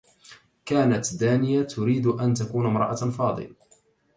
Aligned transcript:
كانت 0.65 1.15
دانية 1.15 1.61
تريد 1.63 2.07
أن 2.07 2.33
تكون 2.33 2.65
امرأة 2.65 2.95
فاضل. 2.95 3.55